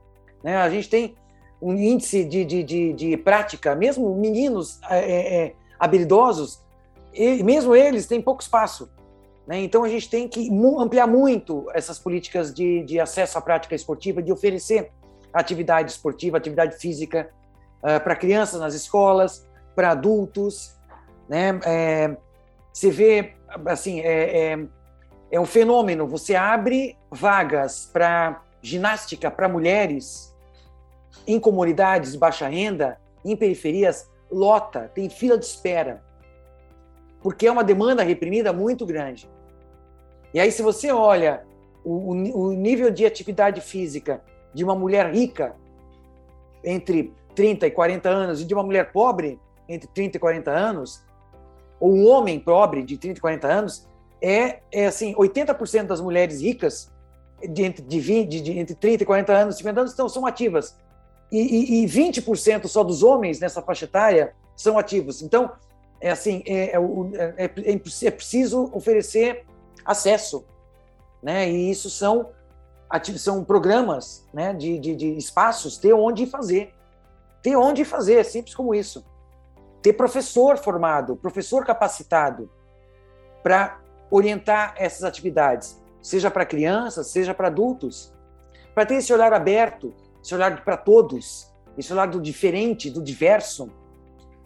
[0.43, 1.15] né, a gente tem
[1.61, 6.65] um índice de, de, de, de prática, mesmo meninos é, é, habilidosos,
[7.13, 8.91] e mesmo eles têm pouco espaço,
[9.47, 10.49] né, então a gente tem que
[10.79, 14.91] ampliar muito essas políticas de, de acesso à prática esportiva, de oferecer
[15.35, 17.29] atividade esportiva, atividade física
[17.83, 19.47] uh, para crianças nas escolas,
[19.77, 20.75] para adultos,
[21.29, 21.61] né?
[21.67, 22.17] É,
[22.73, 23.35] você vê,
[23.67, 24.67] assim, é, é,
[25.35, 26.07] é um fenômeno.
[26.07, 30.33] Você abre vagas para ginástica para mulheres
[31.27, 36.05] em comunidades de baixa renda, em periferias, lota, tem fila de espera,
[37.21, 39.29] porque é uma demanda reprimida muito grande.
[40.33, 41.45] E aí, se você olha
[41.85, 44.23] o, o nível de atividade física
[44.55, 45.57] de uma mulher rica
[46.63, 51.05] entre 30 e 40 anos e de uma mulher pobre, entre 30 e 40 anos,
[51.81, 56.41] ou um homem pobre de 30 e 40 anos, é, é assim, 80% das mulheres
[56.41, 56.91] ricas
[57.43, 60.77] de entre, de 20, de, entre 30 e 40 anos, 50 anos, estão, são ativas.
[61.31, 65.21] E, e, e 20% só dos homens nessa faixa etária são ativos.
[65.23, 65.53] Então,
[66.01, 66.79] é assim, é, é,
[67.37, 67.73] é, é,
[68.07, 69.45] é preciso oferecer
[69.85, 70.45] acesso,
[71.23, 71.49] né?
[71.51, 72.31] E isso são
[73.17, 74.55] são programas, né?
[74.55, 76.73] De, de, de espaços, ter onde fazer,
[77.43, 79.05] ter onde fazer, é simples como isso
[79.85, 82.51] ter professor formado, professor capacitado
[83.43, 83.79] para
[84.15, 88.15] orientar essas atividades, seja para crianças, seja para adultos,
[88.73, 93.69] para ter esse olhar aberto, esse olhar para todos, esse olhar do diferente, do diverso,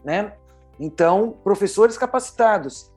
[0.03, 0.33] né?
[0.81, 2.91] Então, professores capacitados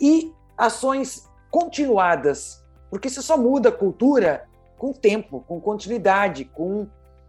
[0.00, 4.48] e ações continuadas, porque você só muda a cultura
[4.78, 6.86] com tempo, com continuidade, com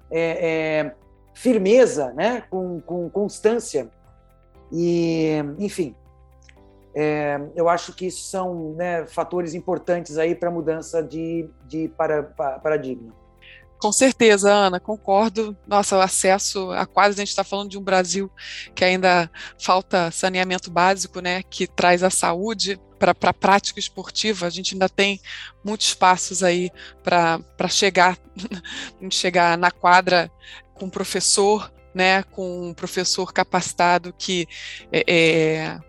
[0.10, 0.96] é, é,
[1.34, 2.44] firmeza, né?
[2.50, 3.90] com, com constância.
[4.72, 5.96] E, enfim,
[7.00, 11.88] é, eu acho que isso são né, fatores importantes aí para a mudança de, de
[11.90, 13.14] para, paradigma.
[13.78, 15.56] Com certeza, Ana, concordo.
[15.68, 18.32] Nossa, o acesso a quase a gente está falando de um Brasil
[18.74, 19.30] que ainda
[19.60, 24.48] falta saneamento básico, né, que traz a saúde para a prática esportiva.
[24.48, 25.22] A gente ainda tem
[25.64, 26.72] muitos passos aí
[27.04, 28.18] para chegar,
[29.12, 30.32] chegar na quadra
[30.74, 34.48] com professor né, com um professor capacitado que
[34.92, 35.80] é, é,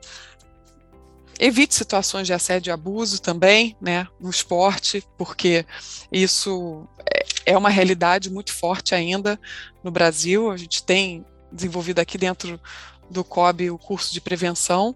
[1.39, 5.65] evite situações de assédio e abuso também, né, no esporte, porque
[6.11, 9.39] isso é, é uma realidade muito forte ainda
[9.83, 10.51] no Brasil.
[10.51, 12.61] A gente tem desenvolvido aqui dentro
[13.11, 14.95] do COB o curso de prevenção,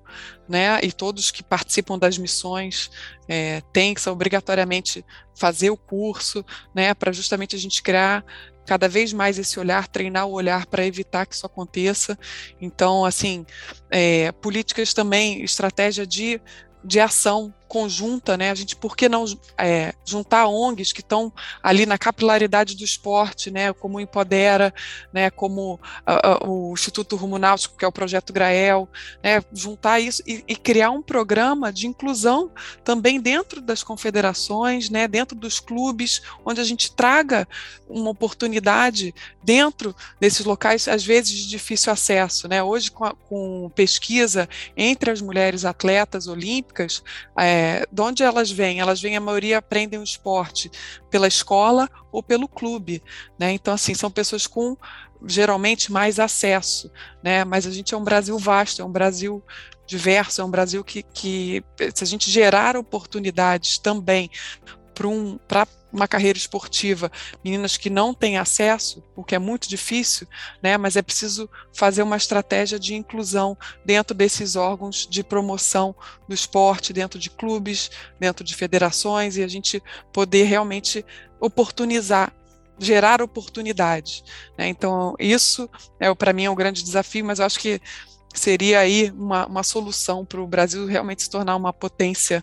[0.48, 0.78] né?
[0.82, 2.90] E todos que participam das missões
[3.26, 6.92] é, têm que obrigatoriamente fazer o curso, né?
[6.92, 8.24] Para justamente a gente criar
[8.66, 12.18] cada vez mais esse olhar, treinar o olhar para evitar que isso aconteça.
[12.60, 13.44] Então, assim,
[13.90, 16.40] é, políticas também, estratégia de,
[16.84, 18.50] de ação conjunta, né?
[18.50, 19.24] A gente, por que não
[19.56, 23.72] é, juntar ONGs que estão ali na capilaridade do esporte, né?
[23.72, 24.74] Como o Empodera,
[25.10, 25.30] né?
[25.30, 28.86] Como uh, uh, o Instituto Rumo Náutico, que é o projeto Grael,
[29.24, 29.42] né?
[29.54, 32.50] Juntar isso e, e, criar um programa de inclusão
[32.84, 35.08] também dentro das confederações, né?
[35.08, 37.48] Dentro dos clubes, onde a gente traga
[37.88, 42.62] uma oportunidade dentro desses locais, às vezes de difícil acesso, né?
[42.62, 44.46] Hoje com, a, com pesquisa
[44.76, 47.02] entre as mulheres atletas olímpicas,
[47.34, 48.80] é, de onde elas vêm?
[48.80, 50.70] Elas vêm, a maioria aprendem o esporte
[51.10, 53.02] pela escola ou pelo clube,
[53.38, 53.52] né?
[53.52, 54.76] Então, assim, são pessoas com
[55.26, 56.90] geralmente mais acesso,
[57.22, 57.44] né?
[57.44, 59.42] Mas a gente é um Brasil vasto, é um Brasil
[59.86, 64.30] diverso, é um Brasil que, que se a gente gerar oportunidades também
[64.94, 65.38] para um,
[65.92, 67.12] uma carreira esportiva,
[67.44, 70.26] meninas que não têm acesso, o que é muito difícil,
[70.62, 75.94] né, mas é preciso fazer uma estratégia de inclusão dentro desses órgãos de promoção
[76.26, 79.82] do esporte, dentro de clubes, dentro de federações, e a gente
[80.12, 81.04] poder realmente
[81.38, 82.32] oportunizar
[82.78, 84.24] gerar oportunidades.
[84.58, 84.66] Né?
[84.66, 85.70] Então, isso
[86.00, 87.80] é para mim é um grande desafio, mas eu acho que
[88.34, 92.42] seria aí uma, uma solução para o Brasil realmente se tornar uma potência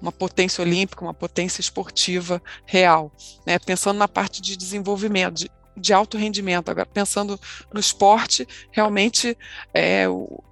[0.00, 3.12] uma potência olímpica, uma potência esportiva real,
[3.46, 3.56] né?
[3.60, 6.70] pensando na parte de desenvolvimento, de, de alto rendimento.
[6.70, 7.38] Agora, pensando
[7.72, 9.38] no esporte, realmente
[9.72, 10.42] é, o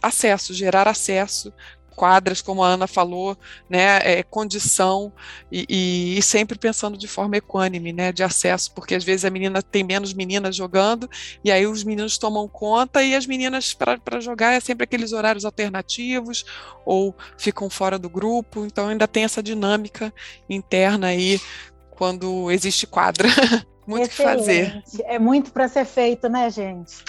[0.00, 1.52] acesso, gerar acesso
[1.94, 3.36] quadras, como a Ana falou,
[3.68, 5.12] né, é, condição
[5.50, 9.62] e, e, sempre pensando de forma equânime, né, de acesso, porque às vezes a menina
[9.62, 11.08] tem menos meninas jogando
[11.42, 15.44] e aí os meninos tomam conta e as meninas para jogar é sempre aqueles horários
[15.44, 16.44] alternativos
[16.84, 20.12] ou ficam fora do grupo, então ainda tem essa dinâmica
[20.48, 21.40] interna aí
[21.90, 23.28] quando existe quadra.
[23.86, 24.82] muito que fazer.
[25.04, 27.04] É muito para ser feito, né, gente?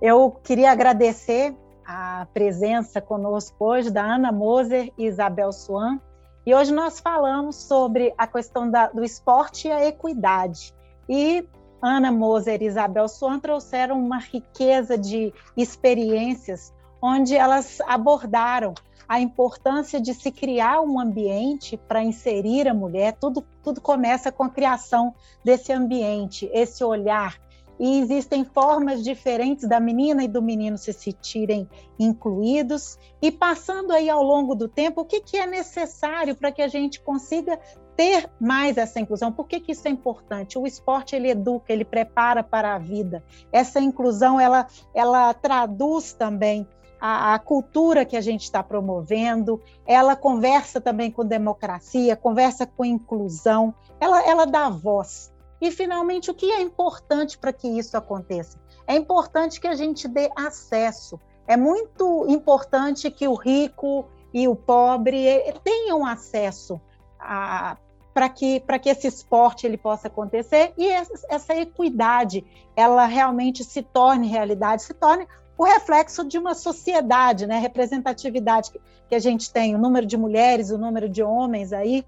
[0.00, 1.54] Eu queria agradecer
[1.88, 5.98] a presença conosco hoje da Ana Moser e Isabel Swan.
[6.44, 10.74] E hoje nós falamos sobre a questão da, do esporte e a equidade.
[11.08, 11.48] E
[11.80, 18.74] Ana Moser e Isabel Swan trouxeram uma riqueza de experiências onde elas abordaram
[19.08, 23.16] a importância de se criar um ambiente para inserir a mulher.
[23.18, 27.38] Tudo, tudo começa com a criação desse ambiente, esse olhar
[27.78, 31.68] e existem formas diferentes da menina e do menino se sentirem
[31.98, 36.62] incluídos e passando aí ao longo do tempo o que, que é necessário para que
[36.62, 37.58] a gente consiga
[37.96, 39.32] ter mais essa inclusão.
[39.32, 40.58] Por que, que isso é importante?
[40.58, 43.24] O esporte ele educa, ele prepara para a vida.
[43.50, 46.66] Essa inclusão ela, ela traduz também
[47.00, 52.84] a, a, cultura que a gente está promovendo, ela conversa também com democracia, conversa com
[52.84, 55.32] inclusão, ela, ela dá voz.
[55.60, 58.58] E, finalmente, o que é importante para que isso aconteça?
[58.86, 61.20] É importante que a gente dê acesso.
[61.46, 66.80] É muito importante que o rico e o pobre eh, tenham acesso
[67.18, 72.44] para que, que esse esporte ele possa acontecer e essa, essa equidade
[72.76, 77.58] ela realmente se torne realidade, se torne o reflexo de uma sociedade, né?
[77.58, 82.04] representatividade que, que a gente tem, o número de mulheres, o número de homens aí,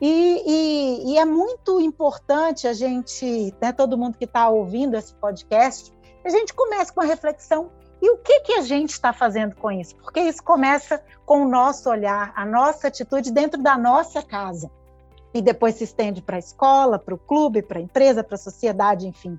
[0.00, 5.14] e, e, e, é muito importante a gente, né, todo mundo que está ouvindo esse
[5.14, 5.92] podcast,
[6.24, 7.70] a gente comece com a reflexão
[8.02, 9.96] e o que, que a gente está fazendo com isso?
[9.96, 14.70] Porque isso começa com o nosso olhar, a nossa atitude dentro da nossa casa.
[15.32, 18.38] E depois se estende para a escola, para o clube, para a empresa, para a
[18.38, 19.38] sociedade, enfim.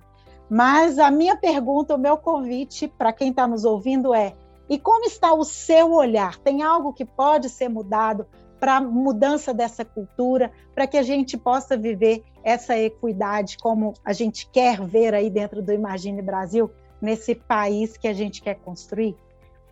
[0.50, 4.34] Mas a minha pergunta, o meu convite para quem está nos ouvindo é:
[4.68, 6.38] e como está o seu olhar?
[6.40, 8.26] Tem algo que pode ser mudado?
[8.60, 14.14] Para a mudança dessa cultura, para que a gente possa viver essa equidade como a
[14.14, 19.16] gente quer ver aí dentro do Imagine Brasil, nesse país que a gente quer construir.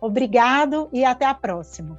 [0.00, 1.96] Obrigado e até a próxima.